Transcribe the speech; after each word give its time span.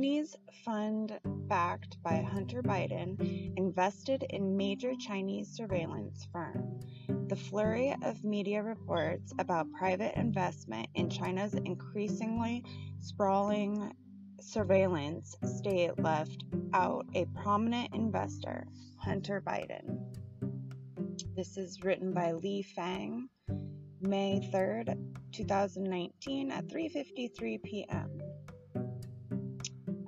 Chinese 0.00 0.34
fund 0.64 1.20
backed 1.46 2.02
by 2.02 2.22
Hunter 2.22 2.62
Biden 2.62 3.52
invested 3.58 4.22
in 4.30 4.56
major 4.56 4.94
Chinese 4.98 5.54
surveillance 5.54 6.26
firm. 6.32 6.80
The 7.28 7.36
flurry 7.36 7.94
of 8.02 8.24
media 8.24 8.62
reports 8.62 9.34
about 9.38 9.70
private 9.72 10.18
investment 10.18 10.88
in 10.94 11.10
China's 11.10 11.52
increasingly 11.52 12.64
sprawling 13.00 13.92
surveillance 14.40 15.36
state 15.44 15.98
left 15.98 16.44
out 16.72 17.04
a 17.14 17.26
prominent 17.42 17.94
investor, 17.94 18.66
Hunter 18.96 19.42
Biden. 19.46 19.98
This 21.36 21.58
is 21.58 21.84
written 21.84 22.14
by 22.14 22.32
Lee 22.32 22.62
Fang, 22.62 23.28
May 24.00 24.40
3rd, 24.50 24.96
2019 25.32 26.50
at 26.50 26.64
3:53 26.68 27.62
p.m. 27.62 28.19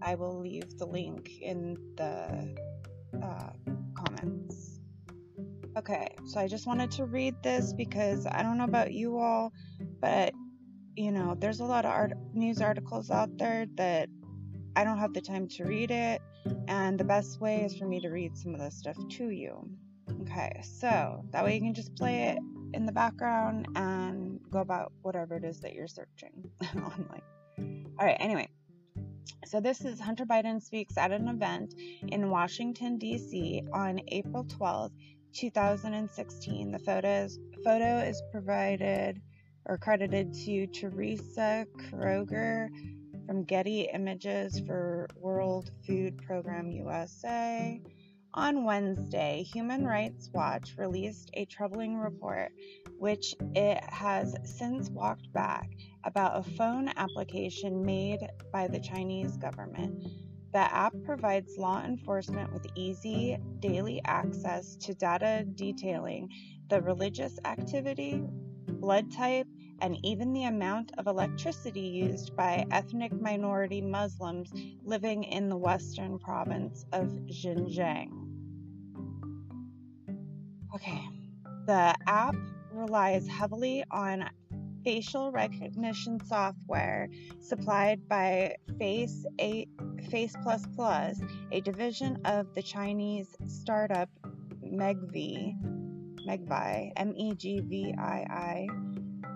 I 0.02 0.14
will 0.14 0.38
leave 0.38 0.78
the 0.78 0.86
link 0.86 1.30
in 1.40 1.76
the 1.96 2.54
uh, 3.22 3.50
comments. 3.94 4.80
Okay, 5.76 6.14
so 6.26 6.40
I 6.40 6.48
just 6.48 6.66
wanted 6.66 6.90
to 6.92 7.06
read 7.06 7.34
this 7.42 7.72
because 7.72 8.26
I 8.26 8.42
don't 8.42 8.58
know 8.58 8.64
about 8.64 8.92
you 8.92 9.18
all, 9.18 9.52
but 10.00 10.34
you 10.96 11.10
know, 11.10 11.34
there's 11.38 11.60
a 11.60 11.64
lot 11.64 11.86
of 11.86 11.90
art- 11.90 12.12
news 12.34 12.60
articles 12.60 13.10
out 13.10 13.38
there 13.38 13.66
that 13.76 14.08
I 14.76 14.84
don't 14.84 14.98
have 14.98 15.14
the 15.14 15.22
time 15.22 15.48
to 15.48 15.64
read 15.64 15.90
it, 15.90 16.20
and 16.68 16.98
the 16.98 17.04
best 17.04 17.40
way 17.40 17.62
is 17.62 17.76
for 17.76 17.86
me 17.86 18.00
to 18.00 18.10
read 18.10 18.36
some 18.36 18.54
of 18.54 18.60
this 18.60 18.76
stuff 18.76 18.96
to 19.12 19.30
you. 19.30 19.68
Okay, 20.22 20.60
so 20.62 21.24
that 21.30 21.44
way 21.44 21.54
you 21.54 21.60
can 21.60 21.74
just 21.74 21.94
play 21.94 22.24
it 22.24 22.38
in 22.74 22.86
the 22.86 22.92
background 22.92 23.68
and 23.76 24.40
go 24.50 24.60
about 24.60 24.92
whatever 25.02 25.36
it 25.36 25.44
is 25.44 25.60
that 25.60 25.72
you're 25.72 25.88
searching 25.88 26.50
online. 26.76 27.22
All 27.98 28.06
right, 28.06 28.16
anyway. 28.20 28.48
So 29.52 29.60
this 29.60 29.84
is 29.84 30.00
Hunter 30.00 30.24
Biden 30.24 30.62
speaks 30.62 30.96
at 30.96 31.12
an 31.12 31.28
event 31.28 31.74
in 32.08 32.30
Washington 32.30 32.96
D.C. 32.96 33.62
on 33.74 34.00
April 34.08 34.46
12, 34.48 34.90
2016. 35.34 36.72
The 36.72 36.78
photos 36.78 37.38
photo 37.62 37.98
is 37.98 38.22
provided 38.32 39.20
or 39.66 39.76
credited 39.76 40.32
to 40.46 40.66
Teresa 40.68 41.66
Kroeger 41.76 42.70
from 43.26 43.44
Getty 43.44 43.90
Images 43.92 44.58
for 44.60 45.06
World 45.16 45.70
Food 45.86 46.16
Program 46.26 46.70
USA. 46.70 47.78
On 48.32 48.64
Wednesday, 48.64 49.42
Human 49.52 49.84
Rights 49.84 50.30
Watch 50.32 50.76
released 50.78 51.30
a 51.34 51.44
troubling 51.44 51.98
report, 51.98 52.52
which 52.98 53.34
it 53.54 53.84
has 53.84 54.34
since 54.44 54.88
walked 54.88 55.30
back, 55.34 55.68
about 56.04 56.38
a 56.38 56.50
phone 56.56 56.90
application 56.96 57.84
made 57.84 58.20
by 58.52 58.68
the 58.68 58.80
Chinese 58.80 59.36
government. 59.36 60.02
The 60.52 60.58
app 60.58 60.92
provides 61.04 61.56
law 61.56 61.82
enforcement 61.82 62.52
with 62.52 62.66
easy 62.76 63.38
daily 63.60 64.02
access 64.04 64.76
to 64.76 64.94
data 64.94 65.44
detailing 65.54 66.28
the 66.68 66.82
religious 66.82 67.38
activity, 67.44 68.22
blood 68.68 69.10
type, 69.12 69.46
and 69.80 69.96
even 70.04 70.32
the 70.32 70.44
amount 70.44 70.92
of 70.98 71.06
electricity 71.06 71.80
used 71.80 72.36
by 72.36 72.64
ethnic 72.70 73.12
minority 73.12 73.80
Muslims 73.80 74.52
living 74.84 75.24
in 75.24 75.48
the 75.48 75.56
western 75.56 76.18
province 76.18 76.84
of 76.92 77.08
Xinjiang. 77.30 78.10
Okay, 80.74 81.02
the 81.66 81.94
app 82.06 82.36
relies 82.72 83.26
heavily 83.26 83.84
on 83.90 84.28
facial 84.84 85.30
recognition 85.32 86.18
software 86.26 87.08
supplied 87.40 88.06
by 88.08 88.56
Face 88.78 89.24
a 89.40 89.66
Face 90.10 90.34
Plus 90.42 90.64
Plus, 90.74 91.20
a 91.52 91.60
division 91.60 92.18
of 92.24 92.52
the 92.54 92.62
Chinese 92.62 93.34
startup 93.46 94.08
Megvii, 94.64 95.56
Megvii, 96.26 96.92
M 96.96 97.12
E 97.16 97.34
G 97.34 97.60
V 97.60 97.94
I 97.98 98.26
I 98.30 98.66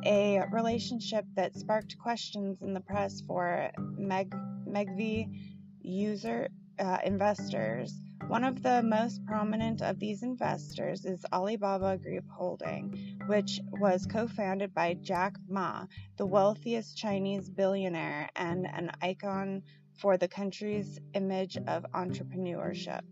a 0.04 0.44
relationship 0.52 1.24
that 1.34 1.54
sparked 1.56 1.98
questions 1.98 2.62
in 2.62 2.72
the 2.72 2.80
press 2.80 3.22
for 3.26 3.70
Meg, 3.98 4.34
Megvii 4.68 5.28
user 5.82 6.48
uh, 6.78 6.98
investors. 7.04 8.00
One 8.28 8.42
of 8.42 8.60
the 8.60 8.82
most 8.82 9.24
prominent 9.24 9.82
of 9.82 10.00
these 10.00 10.24
investors 10.24 11.04
is 11.04 11.24
Alibaba 11.32 11.96
Group 11.96 12.24
Holding, 12.28 13.16
which 13.28 13.60
was 13.70 14.04
co 14.04 14.26
founded 14.26 14.74
by 14.74 14.94
Jack 14.94 15.36
Ma, 15.48 15.86
the 16.16 16.26
wealthiest 16.26 16.96
Chinese 16.96 17.48
billionaire 17.48 18.28
and 18.34 18.66
an 18.66 18.90
icon 19.00 19.62
for 20.00 20.16
the 20.16 20.26
country's 20.26 20.98
image 21.14 21.56
of 21.68 21.86
entrepreneurship. 21.94 23.02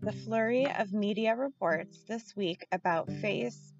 The 0.00 0.12
flurry 0.12 0.70
of 0.70 0.92
media 0.92 1.34
reports 1.34 2.04
this 2.06 2.36
week 2.36 2.64
about 2.70 3.10
Face 3.10 3.72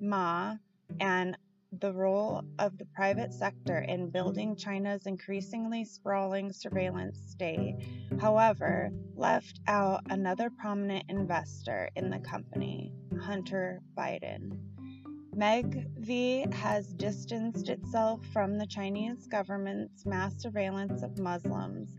Ma, 0.00 0.56
and 0.98 1.36
the 1.78 1.92
role 1.92 2.42
of 2.58 2.76
the 2.78 2.84
private 2.86 3.32
sector 3.32 3.78
in 3.78 4.10
building 4.10 4.56
China's 4.56 5.06
increasingly 5.06 5.84
sprawling 5.84 6.52
surveillance 6.52 7.18
state, 7.28 7.76
however, 8.20 8.90
left 9.14 9.60
out 9.66 10.02
another 10.10 10.50
prominent 10.50 11.04
investor 11.08 11.88
in 11.96 12.10
the 12.10 12.18
company, 12.18 12.92
Hunter 13.22 13.80
Biden. 13.96 14.58
Megvii 15.36 16.52
has 16.52 16.92
distanced 16.94 17.68
itself 17.68 18.24
from 18.32 18.58
the 18.58 18.66
Chinese 18.66 19.28
government's 19.28 20.04
mass 20.04 20.34
surveillance 20.36 21.02
of 21.02 21.18
Muslims 21.18 21.96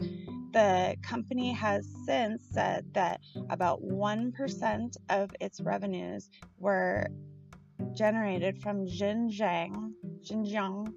the 0.54 0.98
company 1.02 1.54
has 1.54 1.88
since 2.06 2.46
said 2.52 2.86
that 2.94 3.22
about 3.50 3.82
1% 3.82 4.98
of 5.10 5.32
its 5.40 5.62
revenues 5.62 6.30
were 6.58 7.08
generated 7.94 8.58
from 8.62 8.86
Xinjiang, 8.86 9.94
Xinjiang 10.24 10.94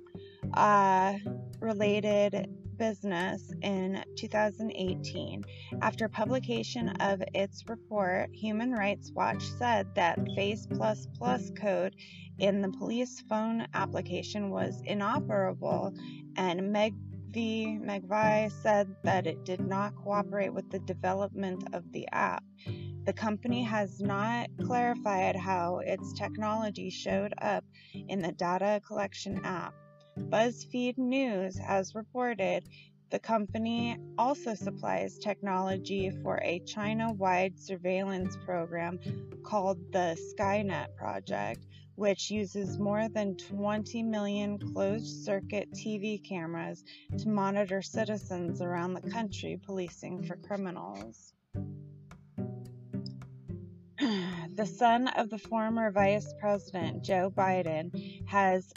uh, 0.55 1.15
related 1.61 2.49
business 2.77 3.53
in 3.63 4.05
2018. 4.17 5.45
After 5.81 6.09
publication 6.09 6.89
of 7.01 7.23
its 7.35 7.69
report, 7.69 8.31
Human 8.35 8.73
Rights 8.73 9.13
Watch 9.13 9.45
said 9.59 9.95
that 9.95 10.19
Face 10.35 10.67
Plus 10.67 11.07
Plus 11.17 11.51
code 11.57 11.95
in 12.39 12.61
the 12.61 12.71
police 12.71 13.21
phone 13.29 13.67
application 13.75 14.51
was 14.51 14.83
inoperable 14.85 15.95
and 16.37 16.73
Meg 16.73 16.95
V. 17.31 17.79
Said 18.63 18.95
that 19.03 19.27
it 19.27 19.45
did 19.45 19.61
not 19.61 19.97
cooperate 19.97 20.55
with 20.55 20.71
the 20.71 20.79
development 20.81 21.65
of 21.73 21.91
the 21.93 22.07
app. 22.13 22.45
The 23.05 23.13
company 23.13 23.63
has 23.65 24.01
not 24.01 24.49
clarified 24.65 25.37
how 25.37 25.81
its 25.81 26.15
technology 26.15 26.89
showed 26.89 27.35
up 27.37 27.63
in 28.09 28.23
the 28.23 28.33
data 28.33 28.81
collection 28.87 29.45
app. 29.45 29.75
BuzzFeed 30.19 30.97
News 30.97 31.59
has 31.59 31.95
reported 31.95 32.67
the 33.11 33.19
company 33.19 33.99
also 34.17 34.55
supplies 34.55 35.19
technology 35.19 36.11
for 36.23 36.41
a 36.43 36.61
China 36.61 37.13
wide 37.13 37.59
surveillance 37.59 38.39
program 38.47 38.99
called 39.45 39.93
the 39.93 40.19
Skynet 40.33 40.97
Project, 40.97 41.67
which 41.97 42.31
uses 42.31 42.79
more 42.79 43.11
than 43.11 43.37
20 43.37 44.03
million 44.03 44.59
closed 44.59 45.25
circuit 45.27 45.71
TV 45.73 46.27
cameras 46.27 46.83
to 47.19 47.29
monitor 47.29 47.83
citizens 47.83 48.63
around 48.63 48.95
the 48.95 49.11
country 49.11 49.61
policing 49.63 50.23
for 50.23 50.37
criminals. 50.37 51.35
The 54.55 54.67
son 54.67 55.09
of 55.09 55.31
the 55.31 55.39
former 55.39 55.91
Vice 55.91 56.33
President 56.39 57.03
Joe 57.03 57.33
Biden 57.35 58.25
has 58.27 58.73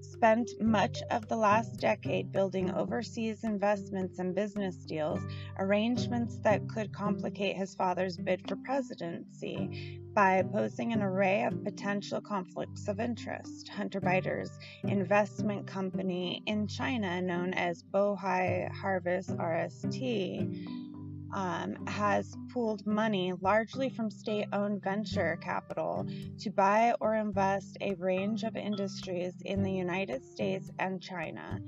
spent 0.00 0.50
much 0.60 1.02
of 1.10 1.26
the 1.28 1.36
last 1.36 1.80
decade 1.80 2.30
building 2.30 2.70
overseas 2.70 3.42
investments 3.42 4.20
and 4.20 4.36
business 4.36 4.76
deals, 4.76 5.20
arrangements 5.58 6.38
that 6.44 6.68
could 6.68 6.92
complicate 6.92 7.56
his 7.56 7.74
father's 7.74 8.16
bid 8.16 8.46
for 8.48 8.56
presidency 8.56 10.00
by 10.14 10.42
posing 10.52 10.92
an 10.92 11.02
array 11.02 11.44
of 11.44 11.64
potential 11.64 12.20
conflicts 12.20 12.86
of 12.86 13.00
interest. 13.00 13.68
Hunter 13.68 14.00
Biden's 14.00 14.50
investment 14.84 15.66
company 15.66 16.42
in 16.46 16.68
China, 16.68 17.20
known 17.20 17.52
as 17.54 17.82
Bohai 17.82 18.70
Harvest 18.72 19.30
RST, 19.30 20.87
um, 21.32 21.76
has 21.86 22.36
pooled 22.52 22.86
money 22.86 23.32
largely 23.40 23.88
from 23.88 24.10
state 24.10 24.46
owned 24.52 24.82
venture 24.82 25.38
capital 25.42 26.06
to 26.38 26.50
buy 26.50 26.94
or 27.00 27.14
invest 27.14 27.76
a 27.80 27.94
range 27.94 28.42
of 28.44 28.56
industries 28.56 29.34
in 29.44 29.62
the 29.62 29.72
United 29.72 30.24
States 30.24 30.70
and 30.78 31.02
China. 31.02 31.60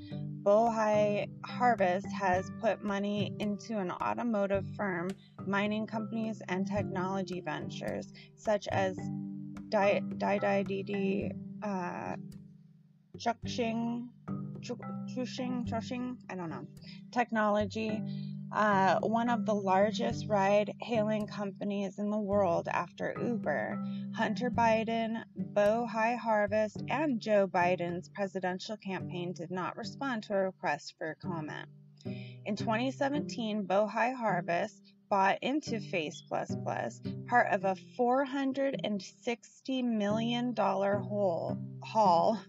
Bohai 0.43 1.29
Harvest 1.45 2.11
has 2.13 2.51
put 2.61 2.83
money 2.83 3.35
into 3.41 3.79
an 3.79 3.91
automotive 3.91 4.65
firm, 4.75 5.11
mining 5.47 5.87
companies, 5.87 6.41
and 6.49 6.67
technology 6.67 7.41
ventures 7.41 8.13
such 8.37 8.67
as 8.69 8.97
Didi 9.71 11.31
uh, 11.63 12.17
Chuxing, 13.19 14.09
Chuxing, 14.63 15.67
Chuxing, 15.67 16.17
I 16.31 16.35
don't 16.35 16.49
know, 16.49 16.67
technology, 17.13 18.01
uh, 18.53 18.99
one 19.01 19.29
of 19.29 19.47
the 19.47 19.55
largest 19.55 20.27
ride 20.29 20.75
hailing 20.81 21.27
companies 21.27 21.99
in 21.99 22.11
the 22.11 22.19
world 22.19 22.69
after 22.69 23.15
Uber. 23.21 23.83
Hunter 24.15 24.51
Biden, 24.51 25.23
Bohai 25.53 26.19
Harvest, 26.19 26.83
and 26.89 27.21
Joe 27.21 27.47
Biden's 27.47 28.09
presidential 28.09 28.77
campaign 28.77 29.33
did 29.33 29.51
not 29.51 29.77
respond 29.77 30.25
to 30.25 30.35
a 30.35 30.45
request 30.45 30.95
for 30.99 31.17
comment. 31.23 31.69
In 32.47 32.57
2017, 32.57 33.67
Bohai 33.67 34.15
Harvest 34.15 34.93
bought 35.09 35.39
into 35.43 35.81
Face 35.81 36.23
Plus 36.27 36.57
Plus, 36.65 37.01
part 37.29 37.49
of 37.53 37.65
a 37.65 37.77
$460 37.99 39.85
million 39.85 40.55
haul 40.57 42.41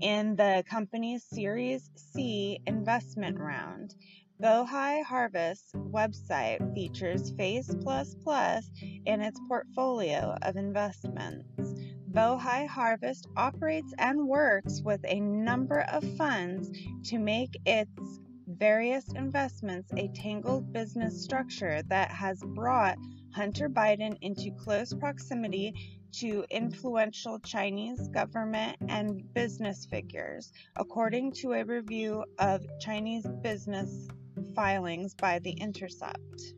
in 0.00 0.36
the 0.36 0.64
company's 0.68 1.24
Series 1.24 1.90
C 1.94 2.60
investment 2.66 3.38
round. 3.38 3.94
Bohai 4.38 5.02
Harvest's 5.02 5.72
website 5.72 6.74
features 6.74 7.30
Face 7.38 7.74
Plus 7.80 8.14
Plus 8.22 8.70
in 9.06 9.22
its 9.22 9.40
portfolio 9.48 10.36
of 10.42 10.56
investments. 10.56 11.74
Bohai 12.12 12.66
Harvest 12.66 13.28
operates 13.38 13.94
and 13.96 14.28
works 14.28 14.82
with 14.82 15.00
a 15.08 15.20
number 15.20 15.80
of 15.90 16.04
funds 16.18 16.70
to 17.04 17.18
make 17.18 17.58
its 17.64 18.20
various 18.46 19.10
investments 19.14 19.90
a 19.96 20.08
tangled 20.08 20.70
business 20.70 21.22
structure 21.22 21.80
that 21.88 22.10
has 22.10 22.38
brought 22.54 22.98
Hunter 23.32 23.70
Biden 23.70 24.18
into 24.20 24.50
close 24.50 24.92
proximity 24.92 25.72
to 26.12 26.44
influential 26.50 27.38
Chinese 27.40 28.08
government 28.08 28.76
and 28.88 29.22
business 29.32 29.86
figures, 29.86 30.52
according 30.76 31.32
to 31.32 31.54
a 31.54 31.64
review 31.64 32.22
of 32.38 32.64
Chinese 32.80 33.26
business 33.42 34.08
filings 34.56 35.14
by 35.14 35.38
The 35.38 35.50
Intercept. 35.50 36.54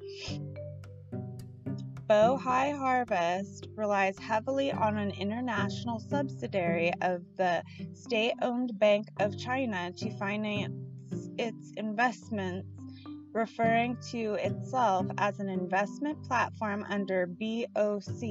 Bohai 2.08 2.78
Harvest 2.78 3.66
relies 3.74 4.16
heavily 4.18 4.70
on 4.70 4.96
an 4.96 5.10
international 5.10 5.98
subsidiary 5.98 6.92
of 7.02 7.22
the 7.36 7.62
state 7.94 8.34
owned 8.40 8.78
Bank 8.78 9.08
of 9.18 9.36
China 9.36 9.92
to 9.96 10.16
finance 10.16 10.72
its 11.36 11.72
investments, 11.76 12.68
referring 13.32 13.96
to 14.12 14.34
itself 14.34 15.06
as 15.18 15.40
an 15.40 15.48
investment 15.48 16.22
platform 16.22 16.86
under 16.88 17.26
BOC 17.26 18.22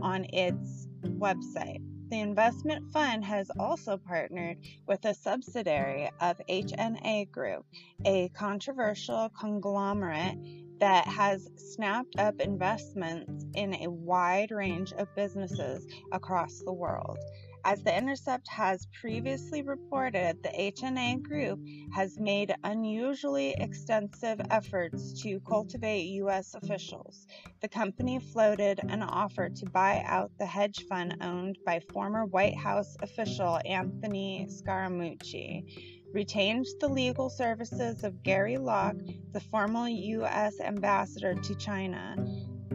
on 0.00 0.24
its 0.32 0.86
website. 1.04 1.82
The 2.12 2.20
investment 2.20 2.92
fund 2.92 3.24
has 3.24 3.50
also 3.58 3.96
partnered 3.96 4.58
with 4.86 5.02
a 5.06 5.14
subsidiary 5.14 6.10
of 6.20 6.36
HNA 6.46 7.30
Group, 7.30 7.64
a 8.04 8.28
controversial 8.34 9.30
conglomerate 9.30 10.36
that 10.78 11.06
has 11.06 11.48
snapped 11.56 12.18
up 12.18 12.38
investments 12.38 13.46
in 13.54 13.76
a 13.76 13.90
wide 13.90 14.50
range 14.50 14.92
of 14.92 15.08
businesses 15.14 15.86
across 16.12 16.58
the 16.58 16.72
world. 16.74 17.16
As 17.64 17.80
The 17.84 17.96
Intercept 17.96 18.48
has 18.48 18.86
previously 18.86 19.62
reported, 19.62 20.42
the 20.42 20.48
HNA 20.48 21.22
Group 21.22 21.60
has 21.94 22.18
made 22.18 22.52
unusually 22.64 23.54
extensive 23.56 24.40
efforts 24.50 25.22
to 25.22 25.38
cultivate 25.40 26.06
U.S. 26.22 26.54
officials. 26.54 27.24
The 27.60 27.68
company 27.68 28.18
floated 28.18 28.80
an 28.88 29.04
offer 29.04 29.48
to 29.48 29.66
buy 29.66 30.02
out 30.04 30.32
the 30.38 30.46
hedge 30.46 30.86
fund 30.88 31.18
owned 31.20 31.56
by 31.64 31.78
former 31.92 32.24
White 32.24 32.56
House 32.56 32.96
official 33.00 33.60
Anthony 33.64 34.48
Scaramucci 34.50 35.64
retained 36.12 36.66
the 36.80 36.88
legal 36.88 37.30
services 37.30 38.02
of 38.02 38.24
Gary 38.24 38.58
Locke, 38.58 39.00
the 39.32 39.40
former 39.40 39.86
U.S. 39.88 40.58
ambassador 40.60 41.34
to 41.34 41.54
China. 41.54 42.16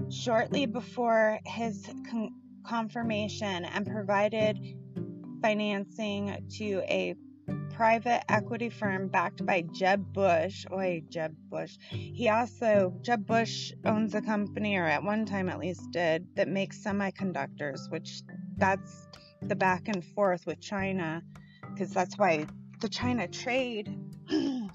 Shortly 0.09 0.65
before 0.65 1.39
his 1.45 1.85
con- 2.09 2.33
confirmation 2.67 3.65
and 3.65 3.87
provided 3.87 4.59
financing 5.41 6.45
to 6.57 6.81
a 6.87 7.15
private 7.73 8.23
equity 8.29 8.69
firm 8.69 9.07
backed 9.07 9.45
by 9.45 9.63
Jeb 9.71 10.11
Bush. 10.11 10.65
Oi, 10.73 11.03
Jeb 11.09 11.35
Bush. 11.49 11.77
He 11.89 12.27
also, 12.27 12.93
Jeb 13.01 13.25
Bush 13.25 13.71
owns 13.85 14.15
a 14.15 14.21
company, 14.21 14.75
or 14.77 14.85
at 14.85 15.03
one 15.03 15.25
time 15.25 15.47
at 15.47 15.59
least 15.59 15.91
did, 15.91 16.27
that 16.35 16.47
makes 16.47 16.83
semiconductors, 16.83 17.89
which 17.91 18.21
that's 18.57 19.07
the 19.41 19.55
back 19.55 19.87
and 19.87 20.03
forth 20.03 20.45
with 20.45 20.59
China, 20.59 21.21
because 21.71 21.91
that's 21.91 22.17
why 22.17 22.45
the 22.81 22.89
China 22.89 23.27
trade. 23.27 23.95
All 24.31 24.69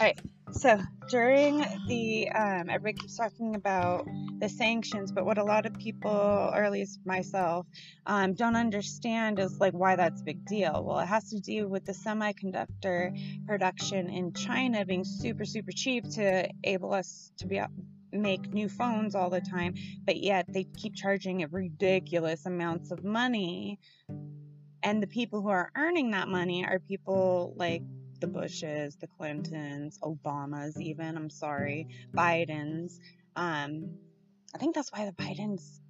right. 0.00 0.20
So 0.62 0.78
during 1.08 1.58
the, 1.88 2.30
um, 2.30 2.70
everybody 2.70 2.92
keeps 2.92 3.16
talking 3.16 3.56
about 3.56 4.06
the 4.38 4.48
sanctions, 4.48 5.10
but 5.10 5.26
what 5.26 5.36
a 5.36 5.42
lot 5.42 5.66
of 5.66 5.76
people, 5.76 6.08
or 6.08 6.62
at 6.62 6.70
least 6.70 7.00
myself, 7.04 7.66
um, 8.06 8.34
don't 8.34 8.54
understand 8.54 9.40
is 9.40 9.58
like 9.58 9.72
why 9.72 9.96
that's 9.96 10.20
a 10.20 10.24
big 10.24 10.46
deal. 10.46 10.84
Well, 10.86 11.00
it 11.00 11.06
has 11.06 11.30
to 11.30 11.40
do 11.40 11.68
with 11.68 11.84
the 11.84 11.92
semiconductor 11.92 13.44
production 13.44 14.08
in 14.08 14.34
China 14.34 14.86
being 14.86 15.02
super, 15.02 15.44
super 15.44 15.72
cheap 15.72 16.08
to 16.10 16.48
able 16.62 16.94
us 16.94 17.32
to 17.38 17.48
be 17.48 17.60
make 18.12 18.52
new 18.52 18.68
phones 18.68 19.16
all 19.16 19.30
the 19.30 19.40
time, 19.40 19.74
but 20.04 20.18
yet 20.18 20.46
they 20.48 20.62
keep 20.62 20.94
charging 20.94 21.40
it 21.40 21.52
ridiculous 21.52 22.46
amounts 22.46 22.92
of 22.92 23.02
money. 23.02 23.80
And 24.84 25.02
the 25.02 25.08
people 25.08 25.42
who 25.42 25.48
are 25.48 25.72
earning 25.76 26.12
that 26.12 26.28
money 26.28 26.64
are 26.64 26.78
people 26.78 27.52
like 27.56 27.82
the 28.22 28.28
Bushes, 28.28 28.96
the 28.96 29.08
Clintons, 29.08 29.98
Obamas, 29.98 30.80
even, 30.80 31.16
I'm 31.16 31.28
sorry, 31.28 31.88
Bidens. 32.14 33.00
Um, 33.36 33.90
I 34.54 34.58
think 34.58 34.74
that's 34.74 34.92
why 34.92 35.04
the 35.04 35.12
Bidens, 35.12 35.80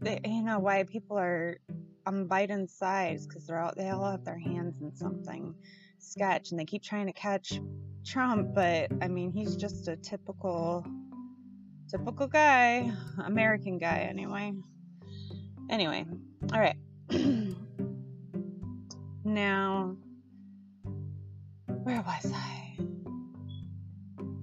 they, 0.00 0.20
you 0.24 0.42
know, 0.42 0.60
why 0.60 0.84
people 0.84 1.18
are 1.18 1.58
on 2.06 2.28
Biden's 2.28 2.72
side 2.72 3.18
because 3.28 3.46
they're 3.46 3.58
all, 3.58 3.72
they 3.76 3.90
all 3.90 4.08
have 4.10 4.24
their 4.24 4.38
hands 4.38 4.80
in 4.80 4.94
something 4.94 5.54
sketch 5.98 6.52
and 6.52 6.60
they 6.60 6.64
keep 6.64 6.84
trying 6.84 7.06
to 7.06 7.12
catch 7.12 7.60
Trump, 8.06 8.54
but 8.54 8.88
I 9.02 9.08
mean, 9.08 9.32
he's 9.32 9.56
just 9.56 9.88
a 9.88 9.96
typical, 9.96 10.86
typical 11.90 12.28
guy, 12.28 12.92
American 13.24 13.78
guy 13.78 14.06
anyway. 14.08 14.52
Anyway, 15.68 16.06
all 16.52 16.60
right. 16.60 16.76
now, 19.24 19.96
where 21.86 22.02
was 22.02 22.32
I? 22.34 22.76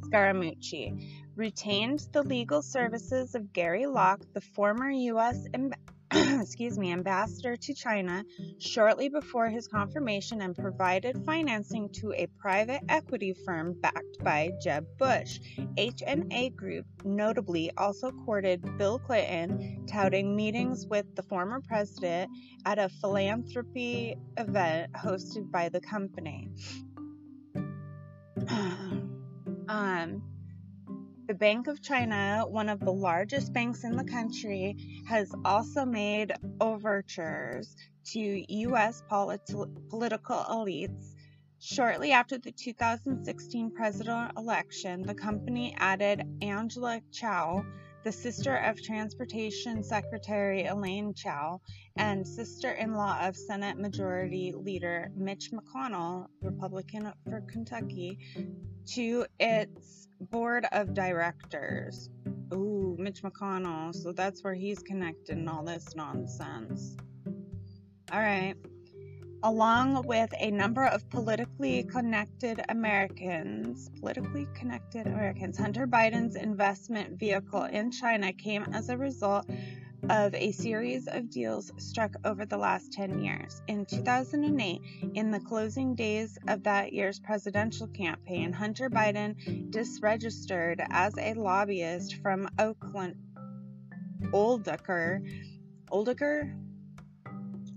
Scaramucci 0.07 1.11
retained 1.35 2.07
the 2.13 2.23
legal 2.23 2.61
services 2.61 3.35
of 3.35 3.51
Gary 3.51 3.85
Locke, 3.85 4.21
the 4.33 4.39
former 4.39 4.89
U.S. 4.89 5.45
Amb- 5.53 5.73
excuse 6.41 6.79
me, 6.79 6.93
ambassador 6.93 7.57
to 7.57 7.73
China, 7.73 8.23
shortly 8.59 9.09
before 9.09 9.49
his 9.49 9.67
confirmation 9.67 10.39
and 10.41 10.55
provided 10.55 11.21
financing 11.25 11.89
to 11.89 12.13
a 12.13 12.27
private 12.39 12.79
equity 12.87 13.35
firm 13.45 13.73
backed 13.81 14.23
by 14.23 14.51
Jeb 14.61 14.85
Bush. 14.97 15.41
HNA 15.77 16.55
Group 16.55 16.85
notably 17.03 17.71
also 17.75 18.11
courted 18.25 18.77
Bill 18.77 18.99
Clinton, 18.99 19.85
touting 19.85 20.33
meetings 20.33 20.87
with 20.87 21.13
the 21.17 21.23
former 21.23 21.59
president 21.67 22.31
at 22.65 22.79
a 22.79 22.87
philanthropy 22.87 24.15
event 24.37 24.93
hosted 24.93 25.51
by 25.51 25.67
the 25.67 25.81
company. 25.81 26.49
Um, 29.73 30.21
the 31.27 31.33
Bank 31.33 31.65
of 31.65 31.81
China, 31.81 32.45
one 32.47 32.69
of 32.69 32.79
the 32.79 32.93
largest 32.93 33.53
banks 33.53 33.83
in 33.83 33.95
the 33.95 34.03
country, 34.03 34.77
has 35.07 35.33
also 35.43 35.83
made 35.83 36.31
overtures 36.61 37.75
to 38.11 38.53
U.S. 38.53 39.01
Polit- 39.09 39.49
political 39.89 40.37
elites. 40.37 41.15
Shortly 41.59 42.11
after 42.11 42.37
the 42.37 42.51
2016 42.51 43.71
presidential 43.71 44.29
election, 44.37 45.01
the 45.01 45.15
company 45.15 45.73
added 45.79 46.21
Angela 46.43 47.01
Chao, 47.11 47.65
the 48.03 48.11
sister 48.11 48.55
of 48.55 48.79
Transportation 48.79 49.83
Secretary 49.83 50.65
Elaine 50.65 51.15
Chao, 51.15 51.61
and 51.95 52.27
sister 52.27 52.73
in 52.73 52.93
law 52.93 53.17
of 53.27 53.35
Senate 53.35 53.79
Majority 53.79 54.53
Leader 54.55 55.09
Mitch 55.15 55.49
McConnell, 55.51 56.27
Republican 56.43 57.11
for 57.27 57.41
Kentucky, 57.49 58.19
to 58.87 59.25
its 59.39 60.07
board 60.19 60.65
of 60.71 60.93
directors. 60.93 62.09
Ooh, 62.53 62.95
Mitch 62.99 63.23
McConnell. 63.23 63.93
So 63.93 64.11
that's 64.11 64.43
where 64.43 64.53
he's 64.53 64.79
connected 64.79 65.37
and 65.37 65.49
all 65.49 65.63
this 65.63 65.95
nonsense. 65.95 66.95
All 68.11 68.19
right 68.19 68.55
along 69.43 70.01
with 70.07 70.33
a 70.39 70.49
number 70.51 70.85
of 70.85 71.07
politically 71.09 71.83
connected 71.83 72.61
Americans, 72.69 73.89
politically 73.99 74.47
connected 74.53 75.05
Americans, 75.05 75.57
Hunter 75.57 75.85
Biden's 75.85 76.37
investment 76.37 77.19
vehicle 77.19 77.63
in 77.63 77.91
China 77.91 78.31
came 78.31 78.63
as 78.71 78.87
a 78.87 78.97
result 78.97 79.49
of 80.09 80.33
a 80.35 80.51
series 80.51 81.07
of 81.07 81.29
deals 81.29 81.71
struck 81.77 82.15
over 82.25 82.45
the 82.45 82.57
last 82.57 82.91
10 82.93 83.19
years. 83.19 83.61
In 83.67 83.85
2008, 83.85 84.81
in 85.13 85.31
the 85.31 85.39
closing 85.39 85.95
days 85.95 86.37
of 86.47 86.63
that 86.63 86.93
year's 86.93 87.19
presidential 87.19 87.87
campaign, 87.87 88.51
Hunter 88.51 88.89
Biden 88.89 89.71
disregistered 89.71 90.81
as 90.89 91.13
a 91.17 91.33
lobbyist 91.33 92.15
from 92.15 92.49
Oakland, 92.59 93.15
Oldaker, 94.31 95.21
Oldaker, 95.91 96.53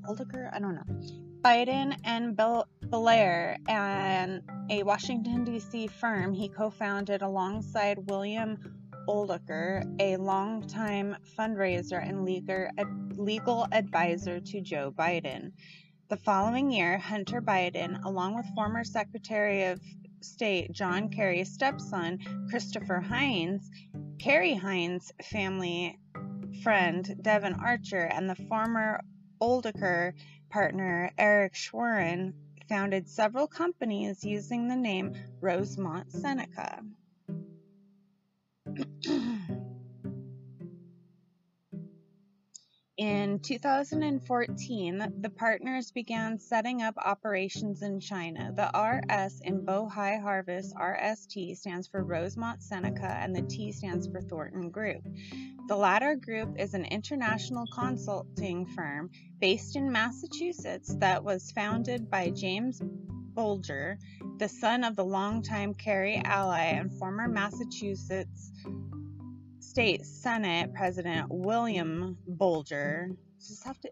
Oldaker, 0.08 0.50
I 0.52 0.58
don't 0.58 0.74
know. 0.74 1.16
Biden 1.42 1.96
and 2.02 2.36
Bill 2.36 2.66
Blair 2.82 3.56
and 3.68 4.42
a 4.68 4.82
Washington, 4.82 5.44
D.C. 5.44 5.86
firm 5.86 6.32
he 6.32 6.48
co 6.48 6.70
founded 6.70 7.22
alongside 7.22 8.10
William 8.10 8.58
Oldaker, 9.08 9.84
a 10.00 10.16
longtime 10.16 11.16
fundraiser 11.38 12.02
and 12.02 12.24
legal 13.18 13.66
advisor 13.70 14.40
to 14.40 14.60
Joe 14.60 14.92
Biden. 14.96 15.52
The 16.08 16.16
following 16.16 16.70
year, 16.70 16.98
Hunter 16.98 17.40
Biden, 17.40 18.04
along 18.04 18.36
with 18.36 18.46
former 18.54 18.84
Secretary 18.84 19.64
of 19.64 19.80
State 20.20 20.72
John 20.72 21.08
Kerry's 21.08 21.52
stepson, 21.52 22.18
Christopher 22.50 23.00
Heinz, 23.00 23.70
Kerry 24.18 24.54
Heinz 24.54 25.12
family 25.22 25.98
friend 26.62 27.16
Devon 27.22 27.54
Archer, 27.54 28.04
and 28.04 28.28
the 28.28 28.34
former 28.34 29.00
Oldaker 29.40 30.14
partner 30.50 31.10
Eric 31.18 31.54
Schwerin 31.54 32.34
founded 32.68 33.08
several 33.08 33.46
companies 33.46 34.24
using 34.24 34.66
the 34.66 34.76
name 34.76 35.14
Rosemont 35.40 36.10
Seneca. 36.10 36.82
In 42.98 43.40
2014, 43.40 45.12
the 45.20 45.28
partners 45.28 45.90
began 45.90 46.38
setting 46.38 46.80
up 46.80 46.94
operations 46.96 47.82
in 47.82 48.00
China. 48.00 48.54
The 48.54 48.70
RS 48.74 49.42
in 49.44 49.66
Bohai 49.66 50.18
Harvest, 50.18 50.74
RST, 50.74 51.58
stands 51.58 51.86
for 51.88 52.02
Rosemont 52.02 52.62
Seneca, 52.62 53.18
and 53.20 53.36
the 53.36 53.42
T 53.42 53.70
stands 53.70 54.06
for 54.06 54.22
Thornton 54.22 54.70
Group. 54.70 55.02
The 55.68 55.76
latter 55.76 56.14
group 56.14 56.58
is 56.58 56.72
an 56.72 56.86
international 56.86 57.66
consulting 57.66 58.64
firm 58.64 59.10
based 59.40 59.76
in 59.76 59.92
Massachusetts 59.92 60.96
that 61.00 61.22
was 61.22 61.52
founded 61.52 62.08
by 62.10 62.30
James 62.30 62.80
Bulger, 63.36 63.98
the 64.38 64.48
son 64.48 64.82
of 64.82 64.96
the 64.96 65.04
longtime 65.04 65.74
Kerry 65.74 66.16
ally 66.24 66.62
and 66.62 66.90
former 66.98 67.28
Massachusetts 67.28 68.50
State 69.60 70.06
Senate 70.06 70.72
President 70.72 71.26
William 71.28 72.16
Bulger. 72.26 73.10
Just 73.38 73.62
have 73.64 73.78
to. 73.80 73.90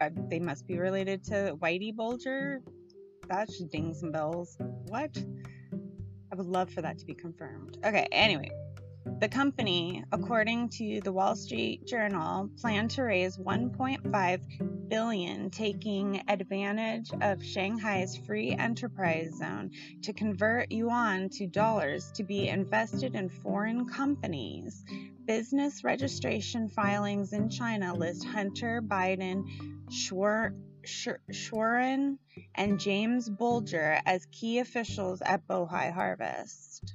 Uh, 0.00 0.08
they 0.28 0.40
must 0.40 0.66
be 0.66 0.78
related 0.78 1.22
to 1.24 1.56
Whitey 1.60 1.94
Bulger. 1.94 2.62
That 3.28 3.52
should 3.52 3.70
ding 3.70 3.92
some 3.92 4.10
bells. 4.10 4.56
What? 4.86 5.16
I 6.32 6.34
would 6.34 6.46
love 6.46 6.70
for 6.70 6.80
that 6.80 6.98
to 6.98 7.04
be 7.04 7.14
confirmed. 7.14 7.76
Okay, 7.84 8.08
anyway. 8.10 8.50
The 9.20 9.28
company, 9.28 10.04
according 10.12 10.70
to 10.70 11.00
the 11.02 11.12
Wall 11.12 11.36
Street 11.36 11.86
Journal, 11.86 12.48
planned 12.58 12.90
to 12.92 13.02
raise 13.02 13.36
1.5 13.36 14.77
billion 14.88 15.50
taking 15.50 16.22
advantage 16.28 17.10
of 17.20 17.42
Shanghai's 17.42 18.16
free 18.16 18.52
enterprise 18.52 19.34
zone 19.38 19.70
to 20.02 20.12
convert 20.12 20.72
yuan 20.72 21.28
to 21.30 21.46
dollars 21.46 22.10
to 22.12 22.24
be 22.24 22.48
invested 22.48 23.14
in 23.14 23.28
foreign 23.28 23.88
companies. 23.88 24.84
Business 25.26 25.84
registration 25.84 26.68
filings 26.68 27.32
in 27.32 27.50
China 27.50 27.94
list 27.94 28.24
Hunter 28.24 28.80
Biden, 28.80 29.44
Schwer, 29.90 30.54
Schwerin, 30.84 32.18
and 32.54 32.80
James 32.80 33.28
Bulger 33.28 34.00
as 34.06 34.26
key 34.32 34.58
officials 34.58 35.20
at 35.22 35.46
Bohai 35.46 35.92
Harvest. 35.92 36.94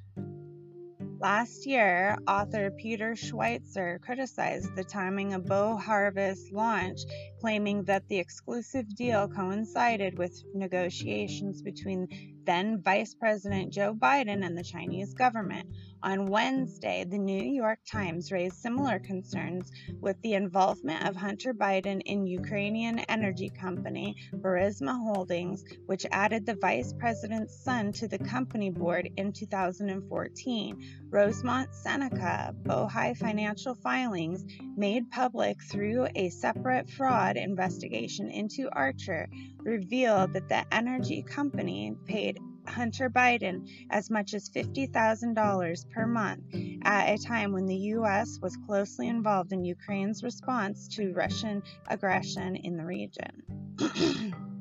Last 1.23 1.65
year, 1.65 2.17
author 2.27 2.69
Peter 2.69 3.15
Schweizer 3.15 3.97
criticized 4.01 4.75
the 4.75 4.83
timing 4.83 5.33
of 5.33 5.45
Bow 5.45 5.77
Harvest 5.77 6.51
launch, 6.51 6.99
claiming 7.39 7.85
that 7.85 8.05
the 8.09 8.17
exclusive 8.19 8.93
deal 8.93 9.29
coincided 9.29 10.17
with 10.17 10.43
negotiations 10.53 11.61
between 11.61 12.09
then 12.45 12.81
Vice 12.81 13.13
President 13.13 13.71
Joe 13.71 13.93
Biden 13.93 14.45
and 14.45 14.57
the 14.57 14.65
Chinese 14.65 15.13
government. 15.13 15.69
On 16.03 16.25
Wednesday, 16.25 17.05
the 17.05 17.17
New 17.17 17.41
York 17.41 17.79
Times 17.89 18.29
raised 18.29 18.57
similar 18.57 18.99
concerns 18.99 19.71
with 20.01 20.21
the 20.21 20.33
involvement 20.33 21.07
of 21.07 21.15
Hunter 21.15 21.53
Biden 21.53 22.01
in 22.05 22.27
Ukrainian 22.27 22.99
energy 23.07 23.49
company 23.49 24.17
Burisma 24.33 25.01
Holdings, 25.01 25.63
which 25.85 26.05
added 26.11 26.45
the 26.45 26.55
vice 26.55 26.91
president's 26.91 27.63
son 27.63 27.93
to 27.93 28.09
the 28.09 28.17
company 28.17 28.69
board 28.69 29.11
in 29.15 29.31
2014. 29.31 31.07
Rosemont 31.09 31.73
Seneca, 31.73 32.53
Bohai 32.63 33.15
financial 33.15 33.73
filings 33.73 34.43
made 34.75 35.09
public 35.09 35.63
through 35.63 36.09
a 36.15 36.27
separate 36.27 36.89
fraud 36.89 37.37
investigation 37.37 38.29
into 38.29 38.69
Archer 38.73 39.29
revealed 39.59 40.33
that 40.33 40.49
the 40.49 40.65
energy 40.73 41.23
company 41.23 41.95
paid 42.05 42.37
Hunter 42.67 43.09
Biden 43.09 43.67
as 43.89 44.09
much 44.09 44.33
as 44.33 44.49
$50,000 44.49 45.89
per 45.91 46.07
month 46.07 46.43
at 46.83 47.13
a 47.13 47.17
time 47.23 47.51
when 47.51 47.65
the 47.65 47.75
U.S. 47.75 48.39
was 48.41 48.57
closely 48.65 49.07
involved 49.07 49.53
in 49.53 49.63
Ukraine's 49.63 50.23
response 50.23 50.87
to 50.95 51.13
Russian 51.13 51.61
aggression 51.87 52.55
in 52.55 52.77
the 52.77 52.85
region. 52.85 53.43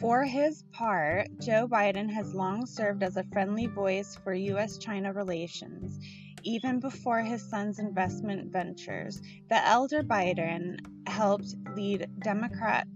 For 0.00 0.22
his 0.22 0.62
part, 0.70 1.26
Joe 1.40 1.66
Biden 1.66 2.08
has 2.12 2.32
long 2.32 2.66
served 2.66 3.02
as 3.02 3.16
a 3.16 3.24
friendly 3.32 3.66
voice 3.66 4.16
for 4.22 4.32
U.S. 4.32 4.78
China 4.78 5.12
relations. 5.12 5.98
Even 6.44 6.78
before 6.78 7.20
his 7.20 7.42
son's 7.50 7.80
investment 7.80 8.52
ventures, 8.52 9.20
the 9.48 9.66
elder 9.66 10.04
Biden 10.04 10.78
helped 11.08 11.56
lead 11.74 12.08
Democrat 12.20 12.86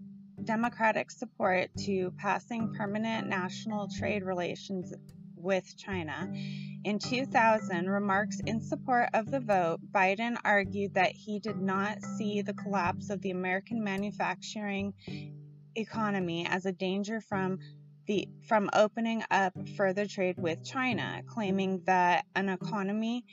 Democratic 0.44 1.10
support 1.10 1.70
to 1.84 2.12
passing 2.18 2.74
permanent 2.74 3.28
national 3.28 3.88
trade 3.98 4.22
relations 4.22 4.92
with 5.36 5.76
China. 5.76 6.32
In 6.84 6.98
2000, 6.98 7.88
remarks 7.88 8.40
in 8.46 8.60
support 8.60 9.08
of 9.14 9.30
the 9.30 9.40
vote, 9.40 9.80
Biden 9.92 10.36
argued 10.44 10.94
that 10.94 11.12
he 11.12 11.38
did 11.38 11.60
not 11.60 12.02
see 12.02 12.42
the 12.42 12.54
collapse 12.54 13.10
of 13.10 13.20
the 13.22 13.30
American 13.30 13.82
manufacturing 13.82 14.94
economy 15.74 16.46
as 16.46 16.66
a 16.66 16.72
danger 16.72 17.20
from 17.20 17.58
the 18.06 18.28
from 18.46 18.68
opening 18.72 19.22
up 19.30 19.52
further 19.76 20.06
trade 20.06 20.36
with 20.38 20.64
China, 20.64 21.22
claiming 21.26 21.82
that 21.86 22.24
an 22.34 22.48
economy 22.48 23.24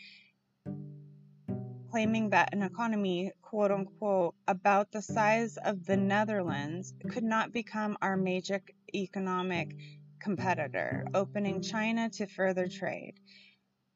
claiming 1.92 2.30
that 2.30 2.54
an 2.54 2.64
economy, 2.64 3.32
quote 3.42 3.72
unquote, 3.72 4.36
about 4.48 4.92
the 4.92 5.02
size 5.02 5.58
of 5.58 5.86
the 5.86 5.98
Netherlands 5.98 6.94
could 7.10 7.24
not 7.24 7.52
become 7.52 7.98
our 8.02 8.18
major 8.18 8.62
economic 8.94 9.76
competitor, 10.22 11.06
opening 11.14 11.62
China 11.62 12.10
to 12.10 12.28
further 12.28 12.68
trade. 12.68 13.16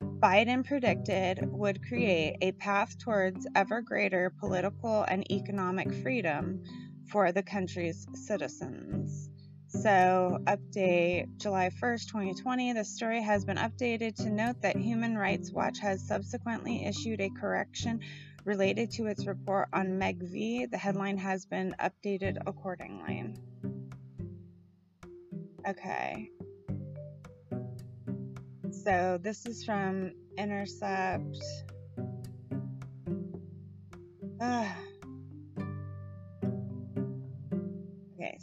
Biden 0.01 0.65
predicted 0.65 1.39
would 1.51 1.87
create 1.87 2.37
a 2.41 2.51
path 2.53 2.97
towards 2.97 3.47
ever 3.55 3.81
greater 3.81 4.31
political 4.39 5.03
and 5.03 5.29
economic 5.31 5.93
freedom 5.93 6.63
for 7.09 7.31
the 7.31 7.43
country's 7.43 8.07
citizens. 8.13 9.29
So, 9.81 10.39
update 10.45 11.35
July 11.37 11.69
1st, 11.69 12.07
2020. 12.07 12.73
The 12.73 12.85
story 12.85 13.21
has 13.21 13.43
been 13.43 13.57
updated 13.57 14.15
to 14.17 14.29
note 14.29 14.61
that 14.61 14.77
Human 14.77 15.17
Rights 15.17 15.51
Watch 15.51 15.79
has 15.79 16.07
subsequently 16.07 16.85
issued 16.85 17.19
a 17.19 17.29
correction 17.31 17.99
related 18.45 18.91
to 18.91 19.07
its 19.07 19.25
report 19.25 19.69
on 19.73 19.99
Megvii 19.99 20.69
The 20.69 20.77
headline 20.77 21.17
has 21.17 21.45
been 21.45 21.75
updated 21.79 22.37
accordingly. 22.45 23.33
Okay. 25.67 26.29
So, 28.69 29.17
this 29.21 29.47
is 29.47 29.65
from 29.65 30.11
Intercept. 30.37 31.37
Ugh. 34.39 34.67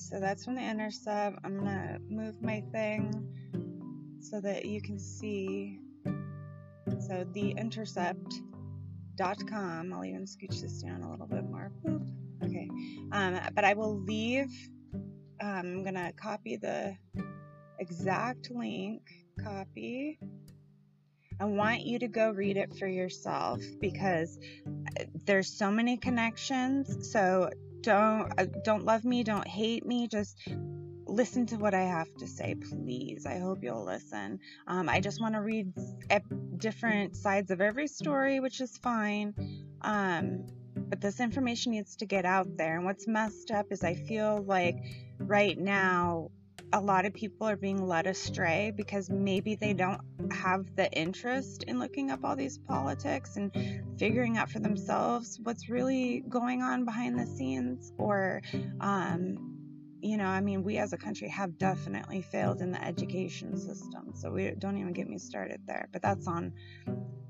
So 0.01 0.19
that's 0.19 0.45
from 0.45 0.55
the 0.55 0.63
intercept. 0.63 1.39
I'm 1.45 1.59
gonna 1.59 1.99
move 2.09 2.41
my 2.43 2.63
thing 2.73 3.13
so 4.21 4.41
that 4.41 4.65
you 4.65 4.81
can 4.81 4.99
see. 4.99 5.79
So 7.07 7.27
the 7.33 7.51
intercept.com. 7.51 8.33
I'll 9.93 10.05
even 10.05 10.25
scooch 10.25 10.61
this 10.63 10.81
down 10.83 11.03
a 11.03 11.11
little 11.11 11.27
bit 11.27 11.45
more. 11.45 11.71
Boop. 11.85 12.09
Okay. 12.43 12.71
Um, 13.13 13.39
but 13.55 13.65
I 13.65 13.75
will 13.75 14.01
leave. 14.01 14.51
Um, 14.95 15.07
I'm 15.43 15.85
gonna 15.85 16.13
copy 16.15 16.57
the 16.57 16.97
exact 17.79 18.51
link. 18.51 19.03
Copy. 19.45 20.19
I 21.39 21.45
want 21.45 21.83
you 21.83 21.99
to 21.99 22.09
go 22.09 22.31
read 22.31 22.57
it 22.57 22.75
for 22.79 22.87
yourself 22.87 23.61
because 23.81 24.39
uh, 24.67 25.05
there's 25.27 25.53
so 25.53 25.71
many 25.71 25.97
connections. 25.99 27.11
So 27.11 27.51
don't 27.83 28.33
uh, 28.39 28.47
don't 28.65 28.85
love 28.85 29.05
me, 29.05 29.23
don't 29.23 29.47
hate 29.47 29.87
me, 29.87 30.09
just 30.09 30.39
listen 31.07 31.47
to 31.47 31.57
what 31.57 31.75
I 31.75 31.83
have 31.83 32.13
to 32.19 32.27
say, 32.27 32.55
please. 32.55 33.27
I 33.27 33.39
hope 33.39 33.59
you'll 33.63 33.85
listen. 33.85 34.39
Um, 34.67 34.89
I 34.89 35.01
just 35.01 35.21
want 35.21 35.35
to 35.35 35.41
read 35.41 35.73
different 36.57 37.17
sides 37.17 37.51
of 37.51 37.61
every 37.61 37.89
story, 37.89 38.41
which 38.41 38.61
is 38.61 38.79
fine. 38.79 39.35
Um, 39.81 40.47
but 40.75 41.01
this 41.01 41.21
information 41.21 41.73
needs 41.73 41.97
to 41.97 42.07
get 42.07 42.25
out 42.25 42.57
there. 42.57 42.77
And 42.77 42.85
what's 42.85 43.07
messed 43.09 43.51
up 43.51 43.67
is 43.71 43.83
I 43.83 43.95
feel 43.95 44.45
like 44.47 44.77
right 45.19 45.59
now 45.59 46.31
a 46.73 46.81
lot 46.81 47.05
of 47.05 47.13
people 47.13 47.49
are 47.49 47.57
being 47.57 47.87
led 47.87 48.07
astray 48.07 48.73
because 48.77 49.11
maybe 49.11 49.57
they 49.57 49.73
don't 49.73 50.01
have 50.33 50.65
the 50.77 50.91
interest 50.93 51.65
in 51.65 51.79
looking 51.79 52.11
up 52.11 52.25
all 52.25 52.37
these 52.37 52.59
politics 52.59 53.37
and 53.37 53.53
figuring 53.99 54.39
out 54.39 54.51
for 54.51 54.61
themselves 54.61 55.39
what's 55.43 55.69
really 55.69 56.23
going 56.29 56.63
on 56.63 56.85
behind 56.85 57.19
the 57.19 57.27
scenes 57.27 57.93
or 57.99 58.41
um, 58.81 59.57
you 60.01 60.17
know 60.17 60.27
i 60.27 60.41
mean 60.41 60.63
we 60.63 60.79
as 60.79 60.93
a 60.93 60.97
country 60.97 61.29
have 61.29 61.59
definitely 61.59 62.23
failed 62.23 62.61
in 62.63 62.71
the 62.71 62.83
education 62.83 63.57
system 63.57 64.13
so 64.15 64.31
we 64.31 64.51
don't 64.59 64.79
even 64.79 64.93
get 64.93 65.09
me 65.09 65.19
started 65.19 65.61
there 65.67 65.89
but 65.93 66.01
that's 66.01 66.27
on 66.27 66.53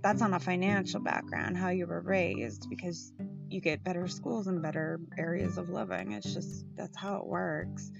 that's 0.02 0.22
on 0.22 0.34
a 0.34 0.40
financial 0.40 1.00
background 1.00 1.56
how 1.56 1.70
you 1.70 1.86
were 1.86 2.00
raised 2.00 2.68
because 2.70 3.12
you 3.50 3.60
get 3.60 3.82
better 3.82 4.06
schools 4.06 4.46
and 4.46 4.62
better 4.62 5.00
areas 5.18 5.58
of 5.58 5.68
living. 5.68 6.12
It's 6.12 6.32
just 6.32 6.64
that's 6.76 6.96
how 6.96 7.16
it 7.16 7.26
works 7.26 7.90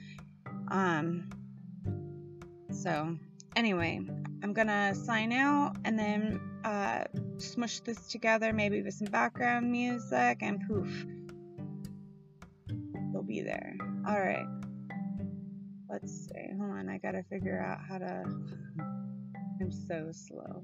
um, 0.68 1.28
so, 2.72 3.16
anyway, 3.56 4.00
I'm 4.42 4.52
gonna 4.52 4.94
sign 4.94 5.32
out 5.32 5.76
and 5.84 5.98
then 5.98 6.40
uh, 6.64 7.04
smush 7.38 7.80
this 7.80 8.08
together, 8.08 8.52
maybe 8.52 8.82
with 8.82 8.94
some 8.94 9.08
background 9.08 9.70
music, 9.70 10.38
and 10.40 10.60
poof, 10.66 11.06
they'll 13.12 13.22
be 13.22 13.42
there. 13.42 13.76
All 14.06 14.20
right. 14.20 14.46
Let's 15.88 16.26
see. 16.26 16.48
Hold 16.58 16.70
on, 16.70 16.88
I 16.88 16.98
gotta 16.98 17.24
figure 17.24 17.60
out 17.60 17.80
how 17.86 17.98
to. 17.98 18.24
I'm 19.60 19.72
so 19.72 20.10
slow. 20.12 20.62